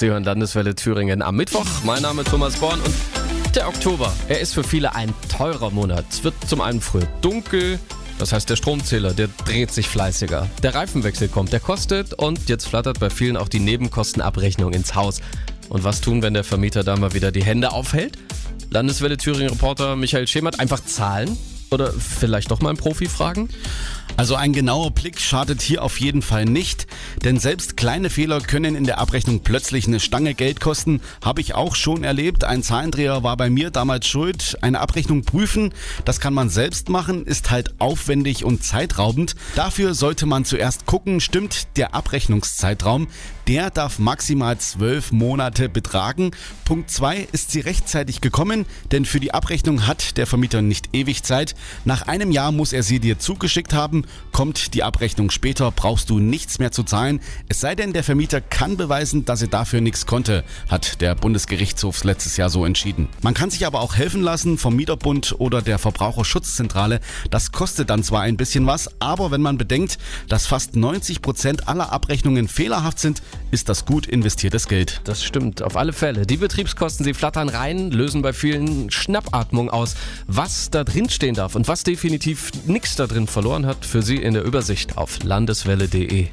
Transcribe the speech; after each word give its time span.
Sie 0.00 0.08
hören 0.08 0.24
Landeswelle 0.24 0.74
Thüringen 0.74 1.20
am 1.20 1.36
Mittwoch. 1.36 1.66
Mein 1.84 2.00
Name 2.00 2.22
ist 2.22 2.30
Thomas 2.30 2.56
Born 2.56 2.80
und 2.80 3.54
der 3.54 3.68
Oktober, 3.68 4.10
er 4.28 4.40
ist 4.40 4.54
für 4.54 4.64
viele 4.64 4.94
ein 4.94 5.12
teurer 5.28 5.70
Monat. 5.70 6.06
Es 6.08 6.24
wird 6.24 6.32
zum 6.48 6.62
einen 6.62 6.80
früh 6.80 7.02
dunkel, 7.20 7.78
das 8.18 8.32
heißt 8.32 8.48
der 8.48 8.56
Stromzähler, 8.56 9.12
der 9.12 9.28
dreht 9.44 9.70
sich 9.72 9.88
fleißiger. 9.88 10.48
Der 10.62 10.74
Reifenwechsel 10.74 11.28
kommt, 11.28 11.52
der 11.52 11.60
kostet 11.60 12.14
und 12.14 12.48
jetzt 12.48 12.66
flattert 12.66 12.98
bei 12.98 13.10
vielen 13.10 13.36
auch 13.36 13.48
die 13.48 13.60
Nebenkostenabrechnung 13.60 14.72
ins 14.72 14.94
Haus. 14.94 15.20
Und 15.68 15.84
was 15.84 16.00
tun, 16.00 16.22
wenn 16.22 16.32
der 16.32 16.44
Vermieter 16.44 16.82
da 16.82 16.96
mal 16.96 17.12
wieder 17.12 17.30
die 17.30 17.44
Hände 17.44 17.70
aufhält? 17.70 18.16
Landeswelle 18.70 19.18
Thüringen 19.18 19.50
Reporter 19.50 19.96
Michael 19.96 20.26
Schemert 20.26 20.60
einfach 20.60 20.82
zahlen? 20.82 21.36
Oder 21.70 21.92
vielleicht 21.92 22.50
doch 22.50 22.60
mal 22.60 22.70
einen 22.70 22.78
Profi 22.78 23.06
fragen? 23.06 23.48
Also 24.16 24.34
ein 24.34 24.52
genauer 24.52 24.90
Blick 24.90 25.18
schadet 25.18 25.62
hier 25.62 25.82
auf 25.82 25.98
jeden 25.98 26.20
Fall 26.20 26.44
nicht, 26.44 26.86
denn 27.24 27.38
selbst 27.38 27.76
kleine 27.76 28.10
Fehler 28.10 28.40
können 28.40 28.74
in 28.74 28.84
der 28.84 28.98
Abrechnung 28.98 29.40
plötzlich 29.40 29.86
eine 29.86 30.00
Stange 30.00 30.34
Geld 30.34 30.60
kosten. 30.60 31.00
Habe 31.24 31.40
ich 31.40 31.54
auch 31.54 31.74
schon 31.74 32.04
erlebt. 32.04 32.44
Ein 32.44 32.62
Zahlendreher 32.62 33.22
war 33.22 33.36
bei 33.36 33.48
mir 33.48 33.70
damals 33.70 34.06
schuld. 34.06 34.58
Eine 34.60 34.80
Abrechnung 34.80 35.22
prüfen, 35.22 35.72
das 36.04 36.20
kann 36.20 36.34
man 36.34 36.50
selbst 36.50 36.88
machen, 36.90 37.24
ist 37.24 37.50
halt 37.50 37.80
aufwendig 37.80 38.44
und 38.44 38.62
zeitraubend. 38.62 39.36
Dafür 39.54 39.94
sollte 39.94 40.26
man 40.26 40.44
zuerst 40.44 40.84
gucken, 40.84 41.20
stimmt 41.20 41.76
der 41.78 41.94
Abrechnungszeitraum. 41.94 43.08
Der 43.48 43.70
darf 43.70 43.98
maximal 43.98 44.58
zwölf 44.58 45.12
Monate 45.12 45.68
betragen. 45.68 46.32
Punkt 46.64 46.90
zwei 46.90 47.26
ist 47.32 47.50
sie 47.50 47.60
rechtzeitig 47.60 48.20
gekommen, 48.20 48.66
denn 48.92 49.04
für 49.04 49.18
die 49.18 49.32
Abrechnung 49.32 49.86
hat 49.86 50.18
der 50.18 50.26
Vermieter 50.26 50.62
nicht 50.62 50.90
ewig 50.92 51.22
Zeit. 51.22 51.54
Nach 51.84 52.02
einem 52.02 52.30
Jahr 52.30 52.52
muss 52.52 52.72
er 52.72 52.82
sie 52.82 53.00
dir 53.00 53.18
zugeschickt 53.18 53.72
haben 53.72 54.04
kommt 54.32 54.74
die 54.74 54.82
Abrechnung 54.82 55.30
später, 55.30 55.70
brauchst 55.70 56.10
du 56.10 56.18
nichts 56.18 56.58
mehr 56.58 56.72
zu 56.72 56.82
zahlen. 56.82 57.20
Es 57.48 57.60
sei 57.60 57.74
denn, 57.74 57.92
der 57.92 58.04
Vermieter 58.04 58.40
kann 58.40 58.76
beweisen, 58.76 59.24
dass 59.24 59.42
er 59.42 59.48
dafür 59.48 59.80
nichts 59.80 60.06
konnte, 60.06 60.44
hat 60.68 61.00
der 61.00 61.14
Bundesgerichtshof 61.14 62.04
letztes 62.04 62.36
Jahr 62.36 62.50
so 62.50 62.64
entschieden. 62.64 63.08
Man 63.22 63.34
kann 63.34 63.50
sich 63.50 63.66
aber 63.66 63.80
auch 63.80 63.96
helfen 63.96 64.22
lassen 64.22 64.58
vom 64.58 64.76
Mieterbund 64.76 65.34
oder 65.38 65.62
der 65.62 65.78
Verbraucherschutzzentrale. 65.78 67.00
Das 67.30 67.52
kostet 67.52 67.90
dann 67.90 68.02
zwar 68.02 68.22
ein 68.22 68.36
bisschen 68.36 68.66
was, 68.66 68.90
aber 69.00 69.30
wenn 69.30 69.42
man 69.42 69.58
bedenkt, 69.58 69.98
dass 70.28 70.46
fast 70.46 70.76
90 70.76 71.22
Prozent 71.22 71.68
aller 71.68 71.92
Abrechnungen 71.92 72.48
fehlerhaft 72.48 72.98
sind, 72.98 73.22
ist 73.50 73.68
das 73.68 73.84
gut 73.84 74.06
investiertes 74.06 74.68
Geld. 74.68 75.00
Das 75.04 75.24
stimmt, 75.24 75.62
auf 75.62 75.76
alle 75.76 75.92
Fälle. 75.92 76.26
Die 76.26 76.36
Betriebskosten, 76.36 77.04
sie 77.04 77.14
flattern 77.14 77.48
rein, 77.48 77.90
lösen 77.90 78.22
bei 78.22 78.32
vielen 78.32 78.90
Schnappatmung 78.90 79.70
aus. 79.70 79.96
Was 80.26 80.70
da 80.70 80.84
drin 80.84 81.10
stehen 81.10 81.34
darf 81.34 81.49
und 81.54 81.68
was 81.68 81.84
definitiv 81.84 82.50
nichts 82.66 82.96
da 82.96 83.06
drin 83.06 83.26
verloren 83.26 83.66
hat, 83.66 83.84
für 83.84 84.02
Sie 84.02 84.16
in 84.16 84.34
der 84.34 84.44
Übersicht 84.44 84.96
auf 84.96 85.22
landeswelle.de. 85.22 86.28